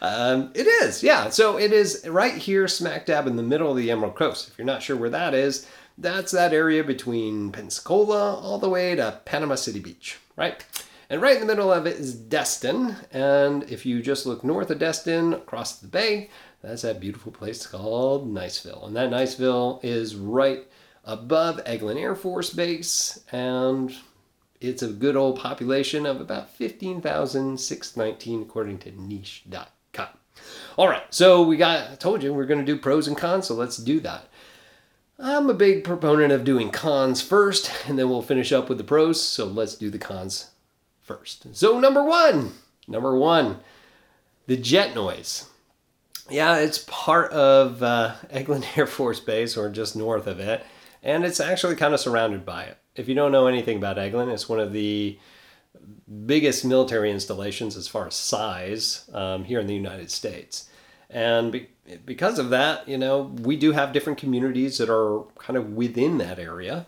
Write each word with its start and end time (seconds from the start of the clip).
um, 0.00 0.50
it 0.54 0.66
is, 0.66 1.02
yeah. 1.02 1.30
So 1.30 1.58
it 1.58 1.72
is 1.72 2.06
right 2.08 2.34
here, 2.34 2.68
smack 2.68 3.06
dab 3.06 3.26
in 3.26 3.36
the 3.36 3.42
middle 3.42 3.70
of 3.70 3.76
the 3.76 3.90
Emerald 3.90 4.16
Coast. 4.16 4.48
If 4.48 4.58
you're 4.58 4.66
not 4.66 4.82
sure 4.82 4.96
where 4.96 5.10
that 5.10 5.34
is, 5.34 5.66
that's 5.96 6.32
that 6.32 6.52
area 6.52 6.84
between 6.84 7.50
Pensacola 7.50 8.36
all 8.36 8.58
the 8.58 8.68
way 8.68 8.94
to 8.94 9.20
Panama 9.24 9.56
City 9.56 9.80
Beach, 9.80 10.18
right? 10.36 10.64
And 11.10 11.22
right 11.22 11.34
in 11.34 11.40
the 11.40 11.46
middle 11.46 11.72
of 11.72 11.86
it 11.86 11.96
is 11.96 12.14
Destin. 12.14 12.94
And 13.10 13.64
if 13.64 13.84
you 13.86 14.02
just 14.02 14.26
look 14.26 14.44
north 14.44 14.70
of 14.70 14.78
Destin, 14.78 15.32
across 15.32 15.78
the 15.78 15.88
bay, 15.88 16.30
that's 16.62 16.82
that 16.82 17.00
beautiful 17.00 17.32
place 17.32 17.66
called 17.66 18.32
Niceville. 18.32 18.86
And 18.86 18.94
that 18.96 19.10
Niceville 19.10 19.82
is 19.82 20.14
right 20.16 20.66
above 21.04 21.64
Eglin 21.64 21.98
Air 21.98 22.14
Force 22.14 22.50
Base. 22.50 23.24
And 23.32 23.96
it's 24.60 24.82
a 24.82 24.88
good 24.88 25.16
old 25.16 25.38
population 25.38 26.04
of 26.04 26.20
about 26.20 26.50
15,619 26.54 28.42
according 28.42 28.78
to 28.78 28.90
niche.com. 28.90 29.77
All 30.76 30.88
right, 30.88 31.02
so 31.10 31.42
we 31.42 31.56
got, 31.56 31.90
I 31.90 31.94
told 31.96 32.22
you 32.22 32.32
we're 32.32 32.46
going 32.46 32.64
to 32.64 32.72
do 32.72 32.78
pros 32.78 33.08
and 33.08 33.16
cons, 33.16 33.46
so 33.46 33.54
let's 33.54 33.76
do 33.76 34.00
that. 34.00 34.28
I'm 35.18 35.50
a 35.50 35.54
big 35.54 35.82
proponent 35.82 36.32
of 36.32 36.44
doing 36.44 36.70
cons 36.70 37.20
first, 37.20 37.72
and 37.86 37.98
then 37.98 38.08
we'll 38.08 38.22
finish 38.22 38.52
up 38.52 38.68
with 38.68 38.78
the 38.78 38.84
pros, 38.84 39.20
so 39.20 39.44
let's 39.46 39.74
do 39.74 39.90
the 39.90 39.98
cons 39.98 40.50
first. 41.00 41.56
So, 41.56 41.80
number 41.80 42.04
one, 42.04 42.52
number 42.86 43.16
one, 43.16 43.58
the 44.46 44.56
jet 44.56 44.94
noise. 44.94 45.46
Yeah, 46.30 46.58
it's 46.58 46.84
part 46.86 47.32
of 47.32 47.82
uh, 47.82 48.14
Eglin 48.32 48.64
Air 48.78 48.86
Force 48.86 49.18
Base, 49.18 49.56
or 49.56 49.68
just 49.70 49.96
north 49.96 50.28
of 50.28 50.38
it, 50.38 50.64
and 51.02 51.24
it's 51.24 51.40
actually 51.40 51.74
kind 51.74 51.94
of 51.94 52.00
surrounded 52.00 52.46
by 52.46 52.64
it 52.64 52.78
if 52.98 53.08
you 53.08 53.14
don't 53.14 53.32
know 53.32 53.46
anything 53.46 53.76
about 53.76 53.96
Eglin, 53.96 54.30
it's 54.32 54.48
one 54.48 54.60
of 54.60 54.72
the 54.72 55.18
biggest 56.26 56.64
military 56.64 57.10
installations 57.10 57.76
as 57.76 57.88
far 57.88 58.06
as 58.06 58.14
size 58.14 59.08
um, 59.12 59.44
here 59.44 59.60
in 59.60 59.66
the 59.66 59.74
United 59.74 60.10
States. 60.10 60.68
And 61.10 61.52
be, 61.52 61.68
because 62.04 62.38
of 62.38 62.50
that, 62.50 62.88
you 62.88 62.98
know, 62.98 63.22
we 63.42 63.56
do 63.56 63.72
have 63.72 63.92
different 63.92 64.18
communities 64.18 64.78
that 64.78 64.90
are 64.90 65.22
kind 65.38 65.56
of 65.56 65.74
within 65.74 66.18
that 66.18 66.38
area. 66.38 66.86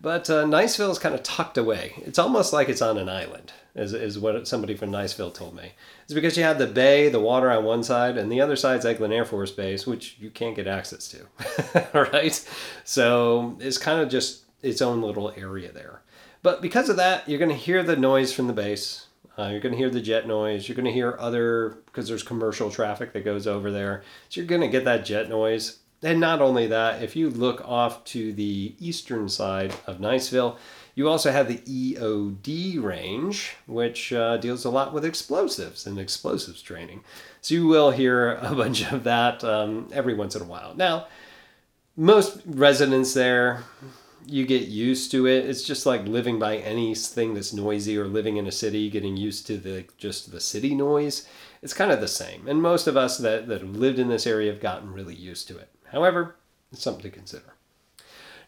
But 0.00 0.30
uh, 0.30 0.44
Niceville 0.44 0.90
is 0.90 0.98
kind 0.98 1.14
of 1.14 1.22
tucked 1.22 1.58
away. 1.58 1.92
It's 1.98 2.18
almost 2.18 2.52
like 2.52 2.68
it's 2.68 2.80
on 2.80 2.96
an 2.96 3.08
island, 3.08 3.52
is, 3.74 3.92
is 3.92 4.18
what 4.18 4.48
somebody 4.48 4.74
from 4.74 4.90
Niceville 4.90 5.34
told 5.34 5.54
me. 5.54 5.72
It's 6.04 6.14
because 6.14 6.38
you 6.38 6.42
have 6.42 6.58
the 6.58 6.66
bay, 6.66 7.10
the 7.10 7.20
water 7.20 7.50
on 7.50 7.64
one 7.64 7.82
side, 7.82 8.16
and 8.16 8.32
the 8.32 8.40
other 8.40 8.56
side's 8.56 8.86
Eglin 8.86 9.12
Air 9.12 9.26
Force 9.26 9.50
Base, 9.50 9.86
which 9.86 10.16
you 10.18 10.30
can't 10.30 10.56
get 10.56 10.66
access 10.66 11.06
to. 11.08 11.88
right? 12.12 12.48
So 12.84 13.58
it's 13.60 13.78
kind 13.78 14.00
of 14.00 14.08
just 14.08 14.44
its 14.62 14.80
own 14.80 15.02
little 15.02 15.32
area 15.36 15.70
there. 15.70 16.00
But 16.42 16.62
because 16.62 16.88
of 16.88 16.96
that, 16.96 17.28
you're 17.28 17.38
going 17.38 17.50
to 17.50 17.54
hear 17.56 17.82
the 17.82 17.96
noise 17.96 18.32
from 18.32 18.46
the 18.46 18.52
base. 18.52 19.06
Uh, 19.38 19.48
you're 19.48 19.60
going 19.60 19.72
to 19.72 19.78
hear 19.78 19.90
the 19.90 20.00
jet 20.00 20.26
noise. 20.26 20.68
You're 20.68 20.76
going 20.76 20.86
to 20.86 20.92
hear 20.92 21.16
other, 21.18 21.78
because 21.86 22.08
there's 22.08 22.22
commercial 22.22 22.70
traffic 22.70 23.12
that 23.12 23.24
goes 23.24 23.46
over 23.46 23.70
there. 23.70 24.02
So 24.28 24.40
you're 24.40 24.48
going 24.48 24.60
to 24.60 24.68
get 24.68 24.84
that 24.84 25.04
jet 25.04 25.28
noise. 25.28 25.78
And 26.02 26.18
not 26.18 26.40
only 26.40 26.66
that, 26.66 27.02
if 27.02 27.14
you 27.14 27.28
look 27.28 27.66
off 27.66 28.04
to 28.04 28.32
the 28.32 28.74
eastern 28.78 29.28
side 29.28 29.74
of 29.86 29.98
Niceville, 29.98 30.56
you 30.94 31.08
also 31.08 31.30
have 31.30 31.48
the 31.48 31.58
EOD 31.94 32.82
range, 32.82 33.56
which 33.66 34.12
uh, 34.12 34.38
deals 34.38 34.64
a 34.64 34.70
lot 34.70 34.92
with 34.92 35.04
explosives 35.04 35.86
and 35.86 35.98
explosives 35.98 36.62
training. 36.62 37.04
So 37.42 37.54
you 37.54 37.66
will 37.66 37.90
hear 37.90 38.34
a 38.34 38.54
bunch 38.54 38.90
of 38.90 39.04
that 39.04 39.44
um, 39.44 39.88
every 39.92 40.14
once 40.14 40.34
in 40.34 40.42
a 40.42 40.46
while. 40.46 40.74
Now, 40.74 41.06
most 41.96 42.40
residents 42.46 43.14
there, 43.14 43.64
you 44.30 44.46
get 44.46 44.68
used 44.68 45.10
to 45.10 45.26
it. 45.26 45.46
It's 45.48 45.62
just 45.62 45.86
like 45.86 46.06
living 46.06 46.38
by 46.38 46.58
anything 46.58 47.34
that's 47.34 47.52
noisy 47.52 47.98
or 47.98 48.06
living 48.06 48.36
in 48.36 48.46
a 48.46 48.52
city, 48.52 48.88
getting 48.88 49.16
used 49.16 49.46
to 49.48 49.56
the 49.56 49.84
just 49.98 50.30
the 50.30 50.40
city 50.40 50.74
noise. 50.74 51.26
It's 51.62 51.74
kind 51.74 51.92
of 51.92 52.00
the 52.00 52.08
same. 52.08 52.48
And 52.48 52.62
most 52.62 52.86
of 52.86 52.96
us 52.96 53.18
that, 53.18 53.48
that 53.48 53.60
have 53.60 53.76
lived 53.76 53.98
in 53.98 54.08
this 54.08 54.26
area 54.26 54.52
have 54.52 54.60
gotten 54.60 54.92
really 54.92 55.14
used 55.14 55.48
to 55.48 55.58
it. 55.58 55.68
However, 55.92 56.36
it's 56.72 56.82
something 56.82 57.02
to 57.02 57.10
consider. 57.10 57.54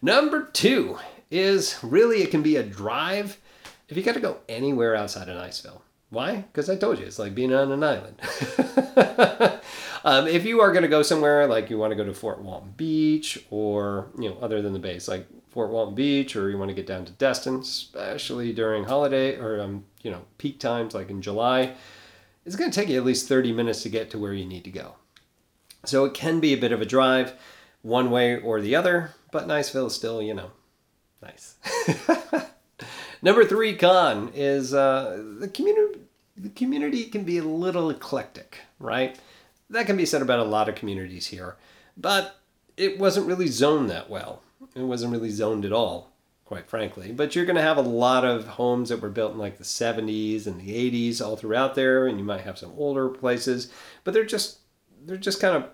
Number 0.00 0.44
two 0.44 0.98
is 1.30 1.78
really 1.82 2.22
it 2.22 2.30
can 2.30 2.42
be 2.42 2.56
a 2.56 2.62
drive 2.62 3.38
if 3.88 3.96
you 3.96 4.02
got 4.02 4.14
to 4.14 4.20
go 4.20 4.38
anywhere 4.48 4.94
outside 4.94 5.28
of 5.28 5.36
Niceville. 5.36 5.82
Why? 6.10 6.36
Because 6.36 6.68
I 6.68 6.76
told 6.76 6.98
you 6.98 7.06
it's 7.06 7.18
like 7.18 7.34
being 7.34 7.52
on 7.52 7.72
an 7.72 7.82
island. 7.82 8.16
um, 10.04 10.26
if 10.26 10.44
you 10.44 10.60
are 10.60 10.70
going 10.72 10.82
to 10.82 10.88
go 10.88 11.02
somewhere 11.02 11.46
like 11.46 11.70
you 11.70 11.78
want 11.78 11.90
to 11.90 11.96
go 11.96 12.04
to 12.04 12.12
Fort 12.14 12.40
Walton 12.40 12.74
Beach 12.76 13.44
or 13.50 14.08
you 14.18 14.28
know 14.28 14.36
other 14.40 14.60
than 14.60 14.72
the 14.72 14.78
base, 14.78 15.08
like 15.08 15.26
Fort 15.52 15.70
Walton 15.70 15.94
Beach, 15.94 16.34
or 16.34 16.48
you 16.48 16.56
want 16.56 16.70
to 16.70 16.74
get 16.74 16.86
down 16.86 17.04
to 17.04 17.12
Destin, 17.12 17.60
especially 17.60 18.54
during 18.54 18.84
holiday 18.84 19.36
or 19.36 19.60
um, 19.60 19.84
you 20.00 20.10
know 20.10 20.22
peak 20.38 20.58
times 20.58 20.94
like 20.94 21.10
in 21.10 21.20
July, 21.20 21.74
it's 22.46 22.56
going 22.56 22.70
to 22.70 22.74
take 22.74 22.88
you 22.88 22.96
at 22.96 23.04
least 23.04 23.28
30 23.28 23.52
minutes 23.52 23.82
to 23.82 23.90
get 23.90 24.10
to 24.10 24.18
where 24.18 24.32
you 24.32 24.46
need 24.46 24.64
to 24.64 24.70
go. 24.70 24.94
So 25.84 26.06
it 26.06 26.14
can 26.14 26.40
be 26.40 26.54
a 26.54 26.58
bit 26.58 26.72
of 26.72 26.80
a 26.80 26.86
drive, 26.86 27.34
one 27.82 28.10
way 28.10 28.40
or 28.40 28.62
the 28.62 28.74
other, 28.74 29.10
but 29.30 29.46
Niceville 29.46 29.88
is 29.88 29.94
still 29.94 30.22
you 30.22 30.32
know 30.32 30.52
nice. 31.20 31.56
Number 33.22 33.44
three 33.44 33.76
con 33.76 34.32
is 34.34 34.72
uh, 34.72 35.22
the 35.38 35.48
community. 35.48 36.00
The 36.34 36.48
community 36.48 37.04
can 37.04 37.24
be 37.24 37.36
a 37.36 37.44
little 37.44 37.90
eclectic, 37.90 38.60
right? 38.80 39.18
That 39.68 39.84
can 39.84 39.98
be 39.98 40.06
said 40.06 40.22
about 40.22 40.40
a 40.40 40.44
lot 40.44 40.70
of 40.70 40.76
communities 40.76 41.26
here, 41.26 41.56
but 41.94 42.36
it 42.78 42.98
wasn't 42.98 43.26
really 43.26 43.48
zoned 43.48 43.90
that 43.90 44.08
well 44.08 44.42
it 44.74 44.82
wasn't 44.82 45.12
really 45.12 45.30
zoned 45.30 45.64
at 45.64 45.72
all, 45.72 46.12
quite 46.44 46.68
frankly. 46.68 47.12
But 47.12 47.34
you're 47.34 47.44
going 47.44 47.56
to 47.56 47.62
have 47.62 47.78
a 47.78 47.82
lot 47.82 48.24
of 48.24 48.46
homes 48.46 48.88
that 48.88 49.00
were 49.00 49.10
built 49.10 49.32
in 49.32 49.38
like 49.38 49.58
the 49.58 49.64
70s 49.64 50.46
and 50.46 50.60
the 50.60 50.90
80s 50.90 51.20
all 51.20 51.36
throughout 51.36 51.74
there, 51.74 52.06
and 52.06 52.18
you 52.18 52.24
might 52.24 52.42
have 52.42 52.58
some 52.58 52.72
older 52.76 53.08
places, 53.08 53.70
but 54.04 54.14
they're 54.14 54.24
just 54.24 54.58
they're 55.04 55.16
just 55.16 55.40
kind 55.40 55.56
of 55.56 55.68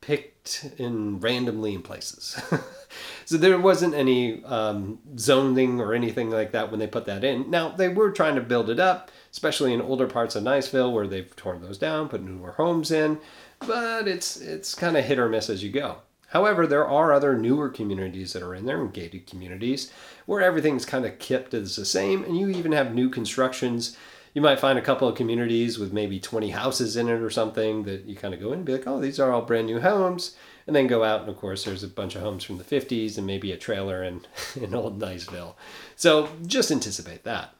picked 0.00 0.70
in 0.78 1.18
randomly 1.20 1.74
in 1.74 1.82
places. 1.82 2.40
so 3.24 3.36
there 3.36 3.58
wasn't 3.58 3.94
any 3.94 4.44
um, 4.44 5.00
zoning 5.18 5.80
or 5.80 5.92
anything 5.92 6.30
like 6.30 6.52
that 6.52 6.70
when 6.70 6.78
they 6.78 6.86
put 6.86 7.06
that 7.06 7.24
in. 7.24 7.50
Now 7.50 7.70
they 7.70 7.88
were 7.88 8.10
trying 8.12 8.36
to 8.36 8.40
build 8.40 8.70
it 8.70 8.78
up, 8.78 9.10
especially 9.32 9.72
in 9.72 9.82
older 9.82 10.06
parts 10.06 10.36
of 10.36 10.44
Niceville 10.44 10.92
where 10.92 11.06
they've 11.06 11.34
torn 11.36 11.60
those 11.60 11.78
down, 11.78 12.08
put 12.08 12.22
newer 12.22 12.52
homes 12.52 12.90
in, 12.90 13.18
but 13.60 14.06
it's 14.06 14.40
it's 14.40 14.74
kind 14.74 14.96
of 14.96 15.04
hit 15.04 15.18
or 15.18 15.28
miss 15.28 15.50
as 15.50 15.62
you 15.62 15.70
go. 15.70 15.98
However, 16.28 16.66
there 16.66 16.86
are 16.86 17.12
other 17.12 17.36
newer 17.38 17.70
communities 17.70 18.34
that 18.34 18.42
are 18.42 18.54
in 18.54 18.66
there, 18.66 18.84
gated 18.86 19.26
communities, 19.26 19.90
where 20.26 20.42
everything's 20.42 20.84
kind 20.84 21.06
of 21.06 21.18
kept 21.18 21.54
as 21.54 21.76
the 21.76 21.86
same, 21.86 22.22
and 22.22 22.38
you 22.38 22.48
even 22.50 22.72
have 22.72 22.94
new 22.94 23.08
constructions. 23.08 23.96
You 24.34 24.42
might 24.42 24.60
find 24.60 24.78
a 24.78 24.82
couple 24.82 25.08
of 25.08 25.16
communities 25.16 25.78
with 25.78 25.92
maybe 25.92 26.20
20 26.20 26.50
houses 26.50 26.96
in 26.96 27.08
it 27.08 27.22
or 27.22 27.30
something 27.30 27.84
that 27.84 28.04
you 28.04 28.14
kind 28.14 28.34
of 28.34 28.40
go 28.40 28.48
in 28.48 28.58
and 28.58 28.64
be 28.64 28.72
like, 28.72 28.86
oh, 28.86 29.00
these 29.00 29.18
are 29.18 29.32
all 29.32 29.42
brand 29.42 29.66
new 29.66 29.80
homes. 29.80 30.36
And 30.66 30.76
then 30.76 30.86
go 30.86 31.02
out, 31.02 31.22
and 31.22 31.30
of 31.30 31.38
course, 31.38 31.64
there's 31.64 31.82
a 31.82 31.88
bunch 31.88 32.14
of 32.14 32.20
homes 32.20 32.44
from 32.44 32.58
the 32.58 32.64
50s 32.64 33.16
and 33.16 33.26
maybe 33.26 33.50
a 33.50 33.56
trailer 33.56 34.04
in, 34.04 34.20
in 34.54 34.74
Old 34.74 35.00
Niceville. 35.00 35.54
So 35.96 36.28
just 36.46 36.70
anticipate 36.70 37.24
that. 37.24 37.54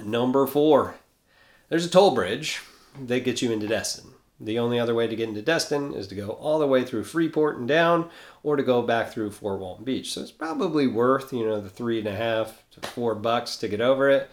Number 0.00 0.46
four, 0.46 0.94
there's 1.68 1.84
a 1.84 1.90
toll 1.90 2.14
bridge 2.14 2.60
that 3.06 3.24
gets 3.24 3.42
you 3.42 3.50
into 3.50 3.66
Destin. 3.66 4.13
The 4.40 4.58
only 4.58 4.80
other 4.80 4.94
way 4.94 5.06
to 5.06 5.16
get 5.16 5.28
into 5.28 5.42
Destin 5.42 5.94
is 5.94 6.08
to 6.08 6.14
go 6.14 6.30
all 6.30 6.58
the 6.58 6.66
way 6.66 6.84
through 6.84 7.04
Freeport 7.04 7.56
and 7.56 7.68
down, 7.68 8.10
or 8.42 8.56
to 8.56 8.62
go 8.62 8.82
back 8.82 9.10
through 9.10 9.30
Fort 9.30 9.60
Walton 9.60 9.84
Beach. 9.84 10.12
So 10.12 10.22
it's 10.22 10.32
probably 10.32 10.86
worth, 10.86 11.32
you 11.32 11.46
know, 11.46 11.60
the 11.60 11.68
three 11.68 11.98
and 11.98 12.08
a 12.08 12.16
half 12.16 12.64
to 12.72 12.80
four 12.88 13.14
bucks 13.14 13.56
to 13.58 13.68
get 13.68 13.80
over 13.80 14.10
it. 14.10 14.28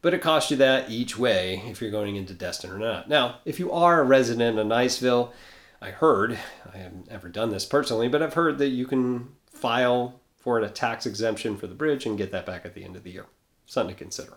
But 0.00 0.14
it 0.14 0.20
costs 0.20 0.50
you 0.50 0.56
that 0.58 0.90
each 0.90 1.18
way 1.18 1.62
if 1.66 1.80
you're 1.80 1.90
going 1.90 2.14
into 2.14 2.34
Destin 2.34 2.70
or 2.70 2.78
not. 2.78 3.08
Now, 3.08 3.38
if 3.44 3.58
you 3.58 3.72
are 3.72 4.00
a 4.00 4.04
resident 4.04 4.58
of 4.58 4.66
Niceville, 4.66 5.32
I 5.80 5.90
heard, 5.90 6.38
I 6.72 6.76
haven't 6.76 7.08
ever 7.10 7.28
done 7.28 7.50
this 7.50 7.64
personally, 7.64 8.08
but 8.08 8.22
I've 8.22 8.34
heard 8.34 8.58
that 8.58 8.68
you 8.68 8.86
can 8.86 9.30
file 9.50 10.20
for 10.36 10.58
a 10.60 10.68
tax 10.68 11.04
exemption 11.04 11.56
for 11.56 11.66
the 11.66 11.74
bridge 11.74 12.06
and 12.06 12.18
get 12.18 12.30
that 12.32 12.46
back 12.46 12.64
at 12.64 12.74
the 12.74 12.84
end 12.84 12.96
of 12.96 13.02
the 13.02 13.10
year. 13.10 13.26
Something 13.66 13.94
to 13.94 13.98
consider. 13.98 14.34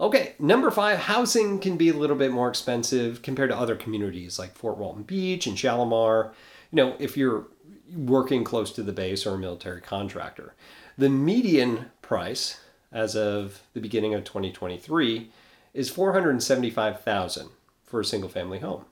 Okay, 0.00 0.34
number 0.38 0.70
five, 0.70 0.98
housing 0.98 1.60
can 1.60 1.76
be 1.76 1.88
a 1.88 1.94
little 1.94 2.16
bit 2.16 2.32
more 2.32 2.48
expensive 2.48 3.22
compared 3.22 3.50
to 3.50 3.56
other 3.56 3.76
communities 3.76 4.38
like 4.38 4.56
Fort 4.56 4.76
Walton 4.76 5.04
Beach 5.04 5.46
and 5.46 5.56
Shalimar. 5.56 6.32
You 6.72 6.76
know, 6.76 6.96
if 6.98 7.16
you're 7.16 7.46
working 7.94 8.44
close 8.44 8.72
to 8.72 8.82
the 8.82 8.92
base 8.92 9.26
or 9.26 9.34
a 9.34 9.38
military 9.38 9.80
contractor. 9.80 10.54
The 10.96 11.08
median 11.08 11.90
price 12.02 12.60
as 12.92 13.16
of 13.16 13.62
the 13.72 13.80
beginning 13.80 14.14
of 14.14 14.24
2023 14.24 15.30
is 15.72 15.90
475,000 15.90 17.48
for 17.84 18.00
a 18.00 18.04
single 18.04 18.30
family 18.30 18.60
home. 18.60 18.84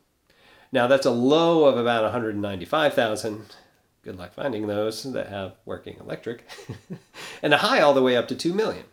Now 0.73 0.87
that's 0.87 1.07
a 1.07 1.11
low 1.11 1.67
of 1.67 1.77
about 1.77 2.03
195,000. 2.03 3.57
Good 4.03 4.19
luck 4.19 4.33
finding 4.35 4.67
those 4.67 5.05
that 5.13 5.29
have 5.29 5.55
working 5.65 5.97
electric. 6.01 6.49
and 7.43 7.55
a 7.55 7.59
high 7.59 7.81
all 7.81 7.95
the 7.95 8.03
way 8.03 8.17
up 8.17 8.27
to 8.29 8.35
2 8.35 8.53
million. 8.53 8.85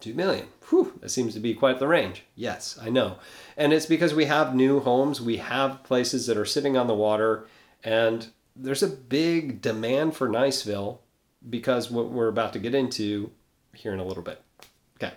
2 0.00 0.14
million. 0.14 0.46
Whew, 0.68 0.98
that 1.00 1.10
seems 1.10 1.34
to 1.34 1.40
be 1.40 1.54
quite 1.54 1.78
the 1.78 1.88
range. 1.88 2.24
Yes, 2.34 2.78
I 2.80 2.90
know. 2.90 3.18
And 3.56 3.72
it's 3.72 3.86
because 3.86 4.14
we 4.14 4.26
have 4.26 4.54
new 4.54 4.80
homes, 4.80 5.20
we 5.20 5.38
have 5.38 5.82
places 5.82 6.26
that 6.26 6.36
are 6.36 6.44
sitting 6.44 6.76
on 6.76 6.86
the 6.86 6.94
water, 6.94 7.46
and 7.84 8.28
there's 8.56 8.82
a 8.82 8.88
big 8.88 9.60
demand 9.60 10.16
for 10.16 10.28
Niceville 10.28 10.98
because 11.48 11.90
what 11.90 12.10
we're 12.10 12.28
about 12.28 12.52
to 12.52 12.58
get 12.58 12.74
into 12.74 13.30
here 13.74 13.92
in 13.92 14.00
a 14.00 14.04
little 14.04 14.22
bit. 14.22 14.42
Okay. 14.96 15.14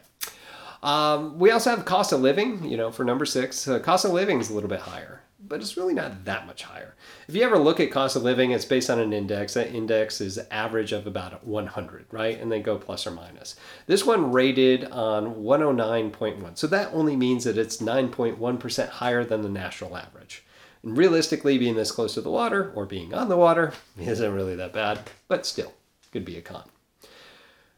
Um, 0.81 1.39
we 1.39 1.51
also 1.51 1.69
have 1.69 1.85
cost 1.85 2.11
of 2.11 2.21
living, 2.21 2.63
you 2.63 2.77
know, 2.77 2.91
for 2.91 3.03
number 3.03 3.25
six. 3.25 3.67
Uh, 3.67 3.79
cost 3.79 4.05
of 4.05 4.11
living 4.11 4.39
is 4.39 4.49
a 4.49 4.53
little 4.53 4.69
bit 4.69 4.81
higher 4.81 5.22
but 5.47 5.61
it's 5.61 5.77
really 5.77 5.93
not 5.93 6.25
that 6.25 6.47
much 6.47 6.63
higher. 6.63 6.95
If 7.27 7.35
you 7.35 7.43
ever 7.43 7.57
look 7.57 7.79
at 7.79 7.91
cost 7.91 8.15
of 8.15 8.23
living, 8.23 8.51
it's 8.51 8.65
based 8.65 8.89
on 8.89 8.99
an 8.99 9.13
index. 9.13 9.53
That 9.53 9.73
index 9.73 10.21
is 10.21 10.39
average 10.49 10.91
of 10.91 11.05
about 11.05 11.45
100, 11.45 12.05
right? 12.11 12.39
And 12.39 12.51
they 12.51 12.59
go 12.59 12.77
plus 12.77 13.05
or 13.05 13.11
minus. 13.11 13.55
This 13.85 14.05
one 14.05 14.31
rated 14.31 14.85
on 14.85 15.35
109.1. 15.35 16.57
So 16.57 16.67
that 16.67 16.93
only 16.93 17.15
means 17.15 17.43
that 17.43 17.57
it's 17.57 17.77
9.1% 17.77 18.89
higher 18.89 19.23
than 19.23 19.41
the 19.41 19.49
national 19.49 19.97
average. 19.97 20.43
And 20.81 20.97
realistically, 20.97 21.57
being 21.57 21.75
this 21.75 21.91
close 21.91 22.13
to 22.15 22.21
the 22.21 22.29
water 22.31 22.71
or 22.75 22.85
being 22.85 23.13
on 23.13 23.29
the 23.29 23.37
water 23.37 23.73
isn't 23.99 24.33
really 24.33 24.55
that 24.55 24.73
bad, 24.73 25.09
but 25.27 25.45
still 25.45 25.73
could 26.11 26.25
be 26.25 26.37
a 26.37 26.41
con. 26.41 26.69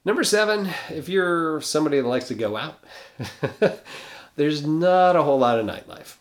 Number 0.04 0.24
seven, 0.24 0.70
if 0.90 1.10
you're 1.10 1.62
somebody 1.62 2.00
that 2.00 2.08
likes 2.08 2.28
to 2.28 2.36
go 2.36 2.58
out, 2.58 2.84
there's 4.36 4.66
not 4.66 5.16
a 5.16 5.24
whole 5.24 5.40
lot 5.40 5.60
of 5.60 5.66
nightlife. 5.66 6.18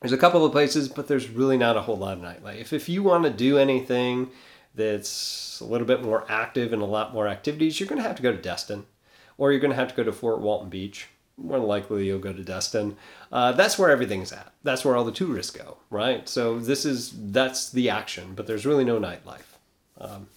There's 0.00 0.12
a 0.12 0.18
couple 0.18 0.44
of 0.44 0.52
places, 0.52 0.88
but 0.88 1.08
there's 1.08 1.28
really 1.28 1.58
not 1.58 1.76
a 1.76 1.82
whole 1.82 1.96
lot 1.96 2.16
of 2.16 2.22
nightlife. 2.22 2.72
If 2.72 2.88
you 2.88 3.02
want 3.02 3.24
to 3.24 3.30
do 3.30 3.58
anything 3.58 4.30
that's 4.74 5.60
a 5.60 5.64
little 5.64 5.86
bit 5.86 6.02
more 6.02 6.24
active 6.28 6.72
and 6.72 6.80
a 6.80 6.86
lot 6.86 7.12
more 7.12 7.28
activities, 7.28 7.78
you're 7.78 7.88
going 7.88 8.00
to 8.00 8.06
have 8.06 8.16
to 8.16 8.22
go 8.22 8.32
to 8.32 8.40
Destin, 8.40 8.86
or 9.36 9.52
you're 9.52 9.60
going 9.60 9.72
to 9.72 9.76
have 9.76 9.88
to 9.88 9.94
go 9.94 10.02
to 10.02 10.12
Fort 10.12 10.40
Walton 10.40 10.70
Beach. 10.70 11.08
More 11.36 11.58
likely, 11.58 12.06
you'll 12.06 12.18
go 12.18 12.32
to 12.32 12.42
Destin. 12.42 12.96
Uh, 13.30 13.52
that's 13.52 13.78
where 13.78 13.90
everything's 13.90 14.32
at. 14.32 14.52
That's 14.62 14.84
where 14.84 14.96
all 14.96 15.04
the 15.04 15.12
tourists 15.12 15.52
go, 15.52 15.78
right? 15.90 16.28
So 16.28 16.58
this 16.58 16.84
is 16.84 17.12
that's 17.32 17.70
the 17.70 17.90
action, 17.90 18.34
but 18.34 18.46
there's 18.46 18.66
really 18.66 18.84
no 18.84 18.98
nightlife. 18.98 19.56
Um, 19.98 20.28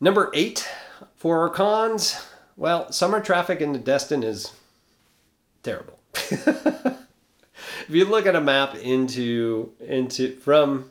number 0.00 0.30
eight 0.34 0.68
for 1.16 1.40
our 1.40 1.48
cons. 1.48 2.20
Well, 2.56 2.92
summer 2.92 3.20
traffic 3.20 3.60
into 3.60 3.78
Destin 3.78 4.22
is 4.22 4.52
terrible. 5.62 5.98
if 7.88 7.94
you 7.94 8.04
look 8.04 8.26
at 8.26 8.36
a 8.36 8.40
map 8.40 8.74
into 8.76 9.72
into 9.80 10.36
from 10.36 10.90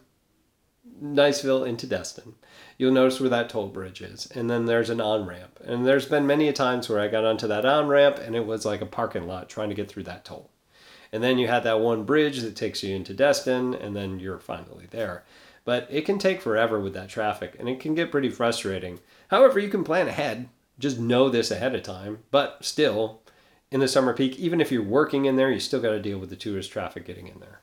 Niceville 1.01 1.67
into 1.67 1.85
Destin, 1.87 2.35
you'll 2.77 2.93
notice 2.93 3.19
where 3.19 3.29
that 3.29 3.49
toll 3.49 3.67
bridge 3.67 4.01
is, 4.01 4.27
and 4.33 4.49
then 4.49 4.65
there's 4.65 4.89
an 4.89 5.01
on 5.01 5.25
ramp. 5.25 5.59
And 5.63 5.85
there's 5.85 6.05
been 6.05 6.27
many 6.27 6.47
a 6.47 6.53
times 6.53 6.89
where 6.89 6.99
I 6.99 7.07
got 7.07 7.25
onto 7.25 7.47
that 7.47 7.65
on 7.65 7.87
ramp, 7.87 8.19
and 8.19 8.35
it 8.35 8.45
was 8.45 8.65
like 8.65 8.81
a 8.81 8.85
parking 8.85 9.27
lot 9.27 9.49
trying 9.49 9.69
to 9.69 9.75
get 9.75 9.89
through 9.89 10.03
that 10.03 10.25
toll. 10.25 10.49
And 11.11 11.23
then 11.23 11.37
you 11.37 11.47
had 11.47 11.63
that 11.63 11.79
one 11.79 12.05
bridge 12.05 12.39
that 12.41 12.55
takes 12.55 12.83
you 12.83 12.95
into 12.95 13.13
Destin, 13.13 13.73
and 13.73 13.95
then 13.95 14.19
you're 14.19 14.39
finally 14.39 14.87
there. 14.89 15.23
But 15.65 15.87
it 15.89 16.05
can 16.05 16.17
take 16.17 16.41
forever 16.41 16.79
with 16.79 16.93
that 16.93 17.09
traffic, 17.09 17.55
and 17.59 17.69
it 17.69 17.79
can 17.79 17.95
get 17.95 18.11
pretty 18.11 18.29
frustrating. 18.29 18.99
However, 19.27 19.59
you 19.59 19.69
can 19.69 19.83
plan 19.83 20.07
ahead. 20.07 20.49
Just 20.79 20.99
know 20.99 21.29
this 21.29 21.51
ahead 21.51 21.75
of 21.75 21.83
time. 21.83 22.23
But 22.31 22.65
still, 22.65 23.21
in 23.73 23.79
the 23.79 23.87
summer 23.87 24.13
peak. 24.13 24.37
Even 24.37 24.61
if 24.61 24.71
you're 24.71 24.83
working 24.83 25.25
in 25.25 25.35
there, 25.35 25.51
you 25.51 25.59
still 25.59 25.81
got 25.81 25.89
to 25.89 25.99
deal 25.99 26.19
with 26.19 26.29
the 26.29 26.35
tourist 26.35 26.71
traffic 26.71 27.05
getting 27.05 27.27
in 27.27 27.39
there. 27.39 27.59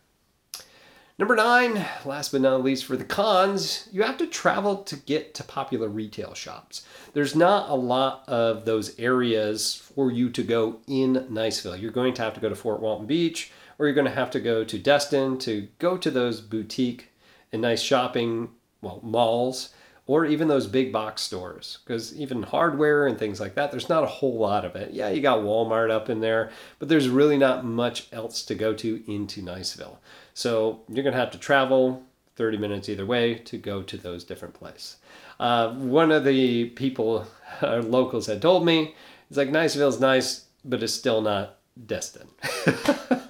Number 1.19 1.37
nine, 1.37 1.87
last 2.05 2.33
but 2.33 2.41
not 2.41 2.65
least 2.65 2.85
for 2.85 2.97
the 2.97 3.05
cons, 3.05 3.89
you 3.93 4.03
have 4.03 4.17
to 4.19 4.27
travel 4.27 4.79
to 4.85 4.97
get 4.97 5.35
to 5.35 5.45
popular 5.45 5.87
retail 5.87 6.35
shops. 6.35 6.85
There's 7.13 7.37
not 7.37 7.71
a 7.71 7.75
lot 7.75 8.25
of 8.27 8.65
those 8.65 8.99
areas 8.99 9.75
for 9.95 10.11
you 10.11 10.31
to 10.31 10.43
go 10.43 10.79
in 10.89 11.27
Niceville. 11.31 11.81
You're 11.81 11.93
going 11.93 12.15
to 12.15 12.23
have 12.23 12.35
to 12.35 12.41
go 12.41 12.49
to 12.49 12.57
Fort 12.57 12.81
Walton 12.81 13.07
Beach 13.07 13.53
or 13.79 13.87
you're 13.87 13.95
going 13.95 14.07
to 14.07 14.15
have 14.15 14.31
to 14.31 14.41
go 14.41 14.65
to 14.65 14.79
Destin 14.79 15.39
to 15.39 15.69
go 15.79 15.97
to 15.97 16.11
those 16.11 16.41
boutique 16.41 17.11
and 17.53 17.63
nice 17.63 17.83
shopping 17.83 18.49
well 18.81 19.01
malls 19.03 19.75
or 20.11 20.27
even 20.27 20.49
those 20.49 20.67
big 20.67 20.93
box 20.93 21.23
stores 21.23 21.79
because 21.85 22.13
even 22.17 22.43
hardware 22.43 23.07
and 23.07 23.17
things 23.17 23.39
like 23.39 23.55
that 23.55 23.71
there's 23.71 23.89
not 23.89 24.03
a 24.03 24.09
whole 24.09 24.37
lot 24.37 24.65
of 24.65 24.75
it. 24.75 24.93
Yeah 24.93 25.09
you 25.09 25.23
got 25.23 25.39
walmart 25.39 25.89
up 25.89 26.11
in 26.11 26.19
there 26.19 26.51
but 26.81 26.89
there's 26.89 27.09
really 27.09 27.39
not 27.39 27.65
much 27.65 28.09
else 28.13 28.43
to 28.47 28.57
go 28.57 28.75
to 28.75 29.01
into 29.07 29.41
niceville. 29.41 29.99
So 30.35 30.81
you're 30.89 31.05
going 31.05 31.15
to 31.15 31.21
have 31.21 31.31
to 31.31 31.39
travel 31.39 32.03
30 32.35 32.59
minutes 32.59 32.89
either 32.89 33.07
way 33.07 33.37
to 33.37 33.57
go 33.57 33.83
to 33.83 33.97
those 33.97 34.25
different 34.25 34.55
places 34.55 34.97
uh, 35.39 35.75
one 35.75 36.11
of 36.11 36.25
the 36.25 36.71
people 36.71 37.29
uh, 37.63 37.77
locals 37.77 38.27
had 38.27 38.43
told 38.43 38.65
me 38.67 38.97
it's 39.29 39.37
like 39.37 39.51
niceville's 39.51 40.01
nice 40.01 40.47
but 40.65 40.83
it's 40.83 40.93
still 40.93 41.21
not 41.21 41.59
destin 41.87 42.27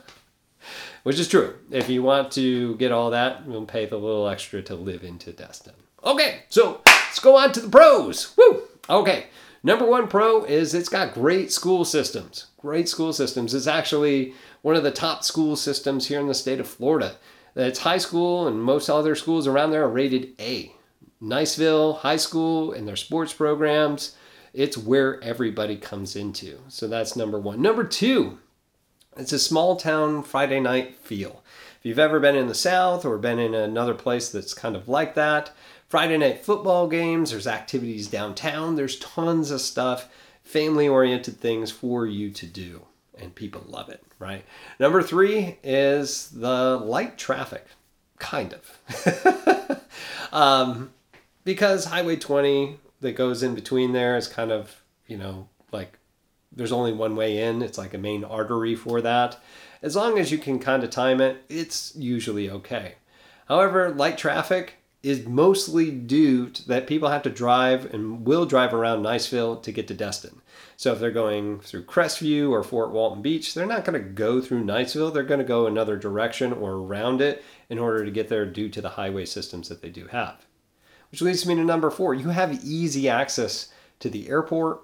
which 1.03 1.19
is 1.19 1.29
true. 1.29 1.55
If 1.71 1.89
you 1.89 2.03
want 2.03 2.31
to 2.33 2.77
get 2.77 2.91
all 2.91 3.11
that 3.11 3.43
you'll 3.47 3.67
pay 3.67 3.85
the 3.85 3.99
little 3.99 4.29
extra 4.29 4.63
to 4.63 4.75
live 4.75 5.05
into 5.05 5.31
destin 5.31 5.75
Okay, 6.05 6.43
so 6.49 6.81
let's 6.87 7.19
go 7.19 7.37
on 7.37 7.53
to 7.53 7.61
the 7.61 7.69
pros. 7.69 8.35
Woo! 8.37 8.63
Okay, 8.89 9.27
number 9.63 9.85
one 9.85 10.09
pro 10.09 10.45
is 10.45 10.75
it's 10.75 10.89
got 10.89 11.15
great 11.15 11.53
school 11.53 11.85
systems. 11.85 12.47
Great 12.59 12.89
school 12.89 13.13
systems. 13.13 13.55
It's 13.55 13.67
actually 13.67 14.35
one 14.63 14.77
of 14.77 14.83
the 14.83 14.91
top 14.91 15.25
school 15.25 15.57
systems 15.57 16.09
here 16.09 16.21
in 16.21 16.27
the 16.27 16.35
state 16.35 16.61
of 16.61 16.69
Florida. 16.69 17.17
It's 17.57 17.81
high 17.81 17.99
school, 17.99 18.47
and 18.47 18.63
most 18.63 18.89
other 18.89 19.15
schools 19.15 19.47
around 19.47 19.71
there 19.71 19.85
are 19.85 19.89
rated 19.89 20.33
A. 20.41 20.73
Niceville 21.23 21.99
High 21.99 22.17
School 22.17 22.73
and 22.73 22.89
their 22.89 22.97
sports 22.97 23.33
programs, 23.33 24.17
it's 24.55 24.79
where 24.79 25.23
everybody 25.23 25.77
comes 25.77 26.17
into. 26.17 26.61
So 26.69 26.89
that's 26.89 27.15
number 27.15 27.39
one. 27.39 27.61
Number 27.61 27.85
two, 27.85 28.39
it's 29.17 29.33
a 29.33 29.39
small 29.39 29.77
town 29.77 30.23
Friday 30.23 30.61
night 30.61 30.97
feel. 30.97 31.43
If 31.79 31.87
you've 31.87 31.99
ever 31.99 32.21
been 32.21 32.37
in 32.37 32.47
the 32.47 32.55
South 32.55 33.05
or 33.05 33.19
been 33.19 33.39
in 33.39 33.55
another 33.55 33.95
place 33.95 34.31
that's 34.31 34.55
kind 34.55 34.77
of 34.77 34.89
like 34.89 35.15
that, 35.15 35.51
Friday 35.91 36.19
night 36.19 36.45
football 36.45 36.87
games, 36.87 37.33
there's 37.33 37.49
activities 37.49 38.07
downtown, 38.07 38.77
there's 38.77 38.97
tons 39.01 39.51
of 39.51 39.61
stuff, 39.61 40.09
family 40.45 40.87
oriented 40.87 41.41
things 41.41 41.73
for 41.73 42.07
you 42.07 42.31
to 42.31 42.47
do. 42.47 42.83
And 43.19 43.35
people 43.35 43.65
love 43.67 43.89
it, 43.89 44.01
right? 44.21 44.45
Number 44.79 45.03
three 45.03 45.59
is 45.65 46.31
the 46.31 46.77
light 46.77 47.19
traffic, 47.19 47.67
kind 48.21 48.55
of. 48.55 49.81
um, 50.33 50.93
because 51.43 51.87
Highway 51.87 52.15
20 52.15 52.79
that 53.01 53.17
goes 53.17 53.43
in 53.43 53.57
between 53.57 53.93
there 53.93 54.17
is 54.17 54.29
kind 54.29 54.53
of, 54.53 54.85
you 55.09 55.17
know, 55.17 55.49
like 55.73 55.99
there's 56.53 56.71
only 56.71 56.93
one 56.93 57.17
way 57.17 57.43
in, 57.43 57.63
it's 57.63 57.79
like 57.79 57.95
a 57.95 57.99
main 57.99 58.23
artery 58.23 58.77
for 58.77 59.01
that. 59.01 59.41
As 59.83 59.97
long 59.97 60.21
as 60.21 60.31
you 60.31 60.39
can 60.39 60.61
kind 60.61 60.85
of 60.85 60.91
time 60.91 61.21
it, 61.21 61.43
it's 61.49 61.97
usually 61.97 62.49
okay. 62.49 62.95
However, 63.49 63.91
light 63.91 64.17
traffic, 64.17 64.75
is 65.03 65.27
mostly 65.27 65.91
due 65.91 66.51
to 66.51 66.69
that 66.69 66.87
people 66.87 67.09
have 67.09 67.23
to 67.23 67.31
drive 67.31 67.93
and 67.95 68.27
will 68.27 68.45
drive 68.45 68.75
around 68.75 69.03
Niceville 69.03 69.63
to 69.63 69.73
get 69.73 69.89
to 69.89 69.95
Destin. 69.95 70.43
So 70.77 70.93
if 70.93 70.99
they're 70.99 71.11
going 71.11 71.61
through 71.61 71.85
Crestview 71.85 72.51
or 72.51 72.63
Fort 72.63 72.91
Walton 72.91 73.23
Beach, 73.23 73.55
they're 73.55 73.67
not 73.67 73.85
going 73.85 74.03
to 74.03 74.09
go 74.09 74.41
through 74.41 74.65
Niceville. 74.65 75.13
They're 75.13 75.23
going 75.23 75.41
to 75.41 75.45
go 75.45 75.67
another 75.67 75.97
direction 75.97 76.53
or 76.53 76.73
around 76.73 77.21
it 77.23 77.43
in 77.71 77.79
order 77.79 78.05
to 78.05 78.11
get 78.11 78.29
there 78.29 78.45
due 78.45 78.69
to 78.69 78.81
the 78.81 78.91
highway 78.91 79.25
systems 79.25 79.69
that 79.69 79.81
they 79.81 79.89
do 79.89 80.07
have. 80.09 80.47
Which 81.11 81.23
leads 81.23 81.47
me 81.47 81.55
to 81.55 81.65
number 81.65 81.91
four. 81.91 82.15
You 82.15 82.29
have 82.29 82.65
easy 82.65 83.09
access 83.09 83.69
to 84.01 84.11
the 84.11 84.29
airport, 84.29 84.83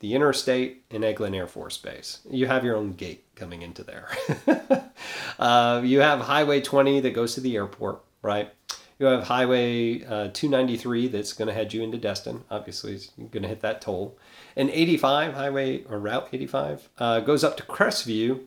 the 0.00 0.14
interstate, 0.14 0.84
and 0.90 1.02
Eglin 1.02 1.34
Air 1.34 1.46
Force 1.46 1.76
Base. 1.76 2.20
You 2.30 2.46
have 2.46 2.64
your 2.64 2.76
own 2.76 2.92
gate 2.92 3.24
coming 3.34 3.62
into 3.62 3.82
there. 3.82 4.08
uh, 5.38 5.82
you 5.84 6.00
have 6.00 6.20
Highway 6.20 6.60
20 6.60 7.00
that 7.00 7.10
goes 7.10 7.34
to 7.34 7.40
the 7.40 7.56
airport, 7.56 8.02
right? 8.22 8.52
You 8.98 9.06
have 9.06 9.24
Highway 9.24 10.02
uh, 10.04 10.28
293 10.32 11.08
that's 11.08 11.34
going 11.34 11.48
to 11.48 11.54
head 11.54 11.74
you 11.74 11.82
into 11.82 11.98
Destin. 11.98 12.44
Obviously, 12.50 12.98
you're 13.18 13.28
going 13.28 13.42
to 13.42 13.48
hit 13.48 13.60
that 13.60 13.82
toll. 13.82 14.16
And 14.56 14.70
85, 14.70 15.34
Highway 15.34 15.84
or 15.84 15.98
Route 15.98 16.28
85, 16.32 16.88
uh, 16.98 17.20
goes 17.20 17.44
up 17.44 17.58
to 17.58 17.62
Crestview. 17.64 18.46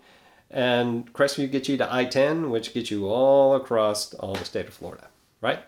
And 0.50 1.14
Crestview 1.14 1.52
gets 1.52 1.70
you 1.70 1.78
to 1.78 1.94
I 1.94 2.06
10, 2.06 2.50
which 2.50 2.74
gets 2.74 2.90
you 2.90 3.08
all 3.08 3.56
across 3.56 4.14
all 4.16 4.34
the 4.34 4.46
state 4.46 4.68
of 4.68 4.74
Florida, 4.74 5.10
right? 5.42 5.60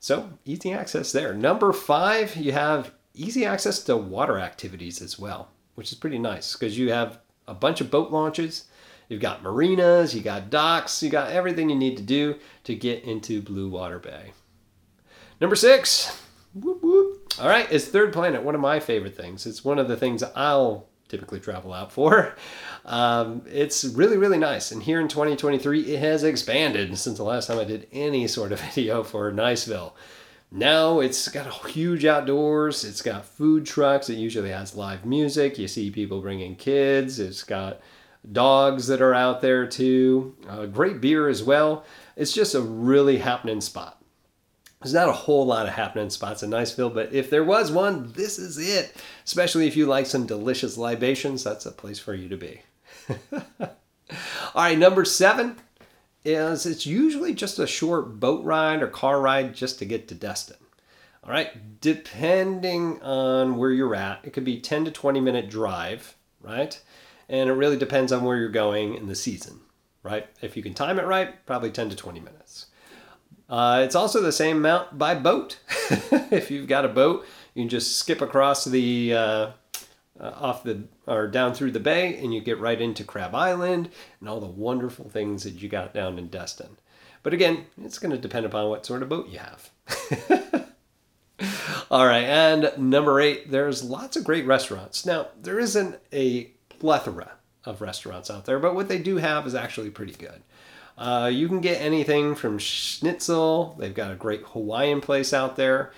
So, 0.00 0.30
easy 0.44 0.72
access 0.72 1.12
there. 1.12 1.32
Number 1.32 1.72
five, 1.72 2.34
you 2.34 2.50
have 2.50 2.92
easy 3.14 3.44
access 3.44 3.82
to 3.84 3.96
water 3.96 4.38
activities 4.38 5.00
as 5.00 5.18
well, 5.18 5.48
which 5.76 5.92
is 5.92 5.98
pretty 5.98 6.18
nice 6.18 6.54
because 6.54 6.76
you 6.76 6.90
have 6.90 7.20
a 7.46 7.54
bunch 7.54 7.80
of 7.80 7.90
boat 7.90 8.10
launches 8.10 8.64
You've 9.08 9.22
got 9.22 9.42
marinas, 9.42 10.14
you 10.14 10.20
got 10.20 10.50
docks, 10.50 11.02
you 11.02 11.08
got 11.08 11.30
everything 11.30 11.70
you 11.70 11.76
need 11.76 11.96
to 11.96 12.02
do 12.02 12.36
to 12.64 12.74
get 12.74 13.04
into 13.04 13.42
Bluewater 13.42 14.02
Bay. 14.02 14.32
Number 15.40 15.56
six, 15.56 16.20
whoop, 16.54 16.82
whoop. 16.82 17.32
all 17.40 17.48
right, 17.48 17.70
it's 17.70 17.86
Third 17.86 18.12
Planet, 18.12 18.42
one 18.42 18.54
of 18.54 18.60
my 18.60 18.80
favorite 18.80 19.16
things. 19.16 19.46
It's 19.46 19.64
one 19.64 19.78
of 19.78 19.88
the 19.88 19.96
things 19.96 20.22
I'll 20.22 20.88
typically 21.08 21.40
travel 21.40 21.72
out 21.72 21.92
for. 21.92 22.34
Um, 22.84 23.42
it's 23.46 23.84
really, 23.84 24.16
really 24.16 24.38
nice. 24.38 24.70
And 24.72 24.82
here 24.82 24.98
in 24.98 25.08
2023, 25.08 25.94
it 25.94 25.98
has 25.98 26.24
expanded 26.24 26.96
since 26.96 27.18
the 27.18 27.22
last 27.22 27.46
time 27.46 27.58
I 27.58 27.64
did 27.64 27.86
any 27.92 28.26
sort 28.26 28.50
of 28.50 28.60
video 28.74 29.02
for 29.02 29.30
Niceville. 29.30 29.92
Now 30.50 31.00
it's 31.00 31.28
got 31.28 31.46
a 31.46 31.68
huge 31.68 32.06
outdoors. 32.06 32.84
It's 32.84 33.02
got 33.02 33.26
food 33.26 33.66
trucks. 33.66 34.08
It 34.08 34.14
usually 34.14 34.48
has 34.50 34.74
live 34.74 35.04
music. 35.04 35.58
You 35.58 35.68
see 35.68 35.90
people 35.90 36.22
bringing 36.22 36.56
kids. 36.56 37.20
It's 37.20 37.42
got 37.42 37.80
dogs 38.30 38.86
that 38.88 39.00
are 39.00 39.14
out 39.14 39.40
there 39.40 39.66
too. 39.66 40.36
Uh, 40.48 40.66
great 40.66 41.00
beer 41.00 41.28
as 41.28 41.42
well. 41.42 41.84
It's 42.16 42.32
just 42.32 42.54
a 42.54 42.60
really 42.60 43.18
happening 43.18 43.60
spot. 43.60 44.02
There's 44.82 44.94
not 44.94 45.08
a 45.08 45.12
whole 45.12 45.44
lot 45.44 45.66
of 45.66 45.74
happening 45.74 46.10
spots 46.10 46.42
in 46.42 46.50
Niceville, 46.50 46.94
but 46.94 47.12
if 47.12 47.30
there 47.30 47.42
was 47.42 47.72
one, 47.72 48.12
this 48.12 48.38
is 48.38 48.58
it. 48.58 48.94
Especially 49.24 49.66
if 49.66 49.76
you 49.76 49.86
like 49.86 50.06
some 50.06 50.26
delicious 50.26 50.76
libations, 50.76 51.42
that's 51.42 51.66
a 51.66 51.72
place 51.72 51.98
for 51.98 52.14
you 52.14 52.28
to 52.28 52.36
be. 52.36 52.60
All 53.60 53.74
right, 54.54 54.78
number 54.78 55.04
seven 55.04 55.56
is 56.24 56.64
it's 56.64 56.86
usually 56.86 57.34
just 57.34 57.58
a 57.58 57.66
short 57.66 58.20
boat 58.20 58.44
ride 58.44 58.82
or 58.82 58.88
car 58.88 59.20
ride 59.20 59.54
just 59.54 59.78
to 59.80 59.84
get 59.84 60.06
to 60.08 60.14
Destin. 60.14 60.56
All 61.24 61.30
right, 61.30 61.80
depending 61.80 63.02
on 63.02 63.56
where 63.56 63.72
you're 63.72 63.94
at, 63.94 64.20
it 64.24 64.32
could 64.32 64.44
be 64.44 64.60
10 64.60 64.84
to 64.84 64.90
20 64.90 65.20
minute 65.20 65.50
drive, 65.50 66.16
right? 66.40 66.80
And 67.28 67.50
it 67.50 67.54
really 67.54 67.76
depends 67.76 68.12
on 68.12 68.24
where 68.24 68.36
you're 68.36 68.48
going 68.48 68.94
in 68.94 69.06
the 69.06 69.14
season, 69.14 69.60
right? 70.02 70.26
If 70.40 70.56
you 70.56 70.62
can 70.62 70.74
time 70.74 70.98
it 70.98 71.06
right, 71.06 71.44
probably 71.46 71.70
10 71.70 71.90
to 71.90 71.96
20 71.96 72.20
minutes. 72.20 72.66
Uh, 73.48 73.80
it's 73.84 73.94
also 73.94 74.20
the 74.20 74.32
same 74.32 74.58
amount 74.58 74.98
by 74.98 75.14
boat. 75.14 75.58
if 76.30 76.50
you've 76.50 76.68
got 76.68 76.84
a 76.84 76.88
boat, 76.88 77.26
you 77.54 77.62
can 77.62 77.68
just 77.68 77.96
skip 77.96 78.20
across 78.20 78.64
the 78.64 79.14
uh, 79.14 79.50
uh, 80.20 80.32
off 80.34 80.62
the 80.64 80.82
or 81.06 81.26
down 81.26 81.54
through 81.54 81.70
the 81.70 81.80
bay, 81.80 82.16
and 82.18 82.34
you 82.34 82.40
get 82.40 82.60
right 82.60 82.80
into 82.80 83.04
Crab 83.04 83.34
Island 83.34 83.88
and 84.20 84.28
all 84.28 84.40
the 84.40 84.46
wonderful 84.46 85.08
things 85.08 85.44
that 85.44 85.62
you 85.62 85.68
got 85.68 85.94
down 85.94 86.18
in 86.18 86.28
Destin. 86.28 86.78
But 87.22 87.32
again, 87.32 87.66
it's 87.82 87.98
going 87.98 88.12
to 88.12 88.18
depend 88.18 88.46
upon 88.46 88.68
what 88.68 88.86
sort 88.86 89.02
of 89.02 89.08
boat 89.08 89.28
you 89.28 89.38
have. 89.38 89.70
all 91.90 92.06
right, 92.06 92.24
and 92.24 92.72
number 92.78 93.20
eight, 93.20 93.50
there's 93.50 93.82
lots 93.82 94.16
of 94.16 94.24
great 94.24 94.46
restaurants. 94.46 95.06
Now, 95.06 95.28
there 95.40 95.58
isn't 95.58 95.98
a 96.12 96.50
plethora 96.78 97.32
of 97.64 97.80
restaurants 97.80 98.30
out 98.30 98.44
there, 98.44 98.58
but 98.58 98.74
what 98.74 98.88
they 98.88 98.98
do 98.98 99.16
have 99.16 99.46
is 99.46 99.54
actually 99.54 99.90
pretty 99.90 100.12
good. 100.12 100.42
Uh, 100.96 101.30
you 101.32 101.46
can 101.46 101.60
get 101.60 101.80
anything 101.80 102.34
from 102.34 102.58
schnitzel. 102.58 103.76
They've 103.78 103.94
got 103.94 104.10
a 104.10 104.16
great 104.16 104.42
Hawaiian 104.42 105.00
place 105.00 105.32
out 105.32 105.56
there, 105.56 105.92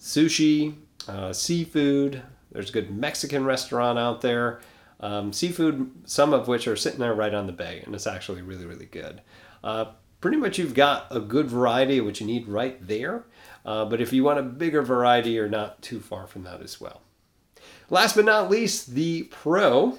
sushi, 0.00 0.74
uh, 1.06 1.32
seafood. 1.32 2.22
There's 2.50 2.70
a 2.70 2.72
good 2.72 2.90
Mexican 2.90 3.44
restaurant 3.44 3.98
out 3.98 4.20
there. 4.20 4.60
Um, 5.00 5.32
seafood, 5.32 5.90
some 6.04 6.32
of 6.32 6.48
which 6.48 6.66
are 6.68 6.76
sitting 6.76 7.00
there 7.00 7.14
right 7.14 7.34
on 7.34 7.46
the 7.46 7.52
bay, 7.52 7.82
and 7.84 7.94
it's 7.94 8.06
actually 8.06 8.42
really, 8.42 8.66
really 8.66 8.86
good. 8.86 9.20
Uh, 9.62 9.86
pretty 10.20 10.36
much 10.36 10.58
you've 10.58 10.74
got 10.74 11.06
a 11.10 11.20
good 11.20 11.48
variety 11.48 11.98
of 11.98 12.06
what 12.06 12.20
you 12.20 12.26
need 12.26 12.48
right 12.48 12.84
there. 12.86 13.24
Uh, 13.64 13.84
but 13.84 14.00
if 14.00 14.12
you 14.12 14.24
want 14.24 14.38
a 14.38 14.42
bigger 14.42 14.82
variety, 14.82 15.30
you're 15.30 15.48
not 15.48 15.82
too 15.82 16.00
far 16.00 16.26
from 16.26 16.44
that 16.44 16.62
as 16.62 16.80
well. 16.80 17.02
Last 17.90 18.16
but 18.16 18.24
not 18.24 18.50
least, 18.50 18.94
the 18.94 19.24
pro 19.24 19.98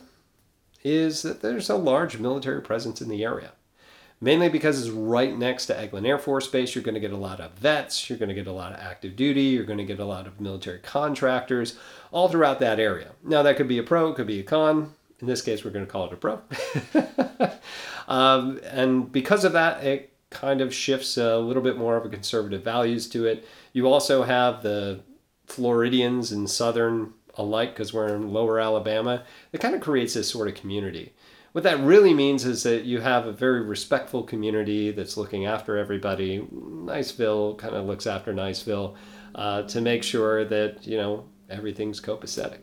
is 0.83 1.21
that 1.21 1.41
there's 1.41 1.69
a 1.69 1.75
large 1.75 2.19
military 2.19 2.61
presence 2.61 3.01
in 3.01 3.09
the 3.09 3.23
area 3.23 3.51
mainly 4.23 4.47
because 4.47 4.79
it's 4.79 4.89
right 4.89 5.37
next 5.37 5.65
to 5.65 5.73
Eglin 5.73 6.07
Air 6.07 6.17
Force 6.17 6.47
Base. 6.47 6.73
You're 6.73 6.83
going 6.83 6.95
to 6.95 7.01
get 7.01 7.11
a 7.11 7.17
lot 7.17 7.41
of 7.41 7.51
vets, 7.53 8.09
you're 8.09 8.17
going 8.17 8.29
to 8.29 8.35
get 8.35 8.47
a 8.47 8.53
lot 8.53 8.71
of 8.71 8.79
active 8.79 9.17
duty, 9.17 9.43
you're 9.43 9.65
going 9.65 9.79
to 9.79 9.83
get 9.83 9.99
a 9.99 10.05
lot 10.05 10.25
of 10.25 10.39
military 10.39 10.79
contractors 10.79 11.77
all 12.09 12.29
throughout 12.29 12.61
that 12.61 12.79
area. 12.79 13.11
Now, 13.21 13.43
that 13.43 13.57
could 13.57 13.67
be 13.67 13.77
a 13.77 13.83
pro, 13.83 14.09
it 14.09 14.15
could 14.15 14.27
be 14.27 14.39
a 14.39 14.43
con. 14.43 14.93
In 15.19 15.27
this 15.27 15.41
case, 15.41 15.63
we're 15.63 15.71
going 15.71 15.85
to 15.85 15.91
call 15.91 16.05
it 16.07 16.13
a 16.13 16.15
pro. 16.15 16.41
um, 18.07 18.61
and 18.63 19.11
because 19.11 19.43
of 19.43 19.51
that, 19.53 19.83
it 19.83 20.13
kind 20.29 20.61
of 20.61 20.73
shifts 20.73 21.17
a 21.17 21.37
little 21.37 21.61
bit 21.61 21.77
more 21.77 21.97
of 21.97 22.05
a 22.05 22.09
conservative 22.09 22.63
values 22.63 23.07
to 23.09 23.25
it. 23.25 23.45
You 23.73 23.87
also 23.87 24.23
have 24.23 24.63
the 24.63 25.01
Floridians 25.47 26.31
and 26.31 26.49
southern 26.49 27.13
alike 27.35 27.73
because 27.73 27.93
we're 27.93 28.13
in 28.15 28.31
lower 28.31 28.59
Alabama. 28.59 29.23
It 29.51 29.59
kind 29.59 29.75
of 29.75 29.81
creates 29.81 30.13
this 30.13 30.29
sort 30.29 30.47
of 30.47 30.55
community 30.55 31.13
what 31.53 31.63
that 31.63 31.79
really 31.79 32.13
means 32.13 32.45
is 32.45 32.63
that 32.63 32.83
you 32.83 32.99
have 32.99 33.27
a 33.27 33.31
very 33.31 33.61
respectful 33.61 34.23
community 34.23 34.91
that's 34.91 35.17
looking 35.17 35.45
after 35.45 35.77
everybody. 35.77 36.39
Niceville 36.39 37.57
kind 37.59 37.75
of 37.75 37.85
looks 37.85 38.07
after 38.07 38.33
Niceville 38.33 38.95
uh, 39.35 39.61
to 39.63 39.79
make 39.79 40.03
sure 40.03 40.45
that 40.45 40.85
you 40.85 40.97
know 40.97 41.25
everything's 41.49 42.01
copacetic. 42.01 42.59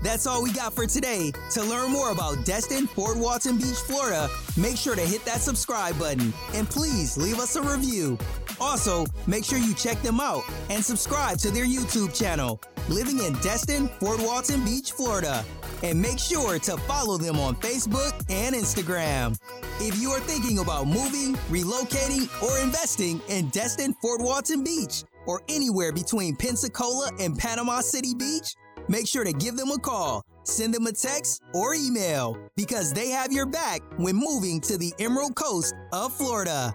That's 0.00 0.28
all 0.28 0.44
we 0.44 0.52
got 0.52 0.72
for 0.72 0.86
today. 0.86 1.32
To 1.54 1.64
learn 1.64 1.90
more 1.90 2.12
about 2.12 2.44
Destin, 2.44 2.86
Fort 2.86 3.16
Walton 3.16 3.56
Beach, 3.56 3.74
Florida, 3.86 4.30
make 4.56 4.76
sure 4.76 4.94
to 4.94 5.00
hit 5.00 5.24
that 5.24 5.40
subscribe 5.40 5.98
button 5.98 6.32
and 6.54 6.70
please 6.70 7.16
leave 7.16 7.40
us 7.40 7.56
a 7.56 7.62
review. 7.62 8.16
Also, 8.60 9.06
make 9.26 9.44
sure 9.44 9.58
you 9.58 9.74
check 9.74 10.00
them 10.02 10.20
out 10.20 10.42
and 10.70 10.84
subscribe 10.84 11.38
to 11.38 11.50
their 11.50 11.66
YouTube 11.66 12.16
channel, 12.18 12.60
Living 12.88 13.18
in 13.18 13.32
Destin, 13.40 13.88
Fort 13.98 14.20
Walton 14.20 14.64
Beach, 14.64 14.92
Florida. 14.92 15.44
And 15.82 16.00
make 16.00 16.18
sure 16.18 16.58
to 16.60 16.76
follow 16.78 17.18
them 17.18 17.38
on 17.38 17.56
Facebook 17.56 18.14
and 18.30 18.54
Instagram. 18.54 19.36
If 19.80 20.00
you 20.00 20.10
are 20.10 20.20
thinking 20.20 20.60
about 20.60 20.86
moving, 20.86 21.34
relocating, 21.50 22.30
or 22.42 22.58
investing 22.60 23.20
in 23.28 23.48
Destin, 23.48 23.92
Fort 24.00 24.20
Walton 24.22 24.64
Beach, 24.64 25.02
or 25.26 25.42
anywhere 25.48 25.92
between 25.92 26.36
Pensacola 26.36 27.10
and 27.20 27.36
Panama 27.36 27.80
City 27.80 28.14
Beach, 28.14 28.54
make 28.88 29.06
sure 29.08 29.24
to 29.24 29.32
give 29.32 29.56
them 29.56 29.70
a 29.70 29.78
call, 29.78 30.24
send 30.44 30.72
them 30.72 30.86
a 30.86 30.92
text, 30.92 31.42
or 31.52 31.74
email 31.74 32.38
because 32.56 32.92
they 32.92 33.08
have 33.10 33.32
your 33.32 33.46
back 33.46 33.80
when 33.96 34.14
moving 34.16 34.60
to 34.62 34.78
the 34.78 34.94
Emerald 34.98 35.34
Coast 35.34 35.74
of 35.92 36.12
Florida. 36.16 36.74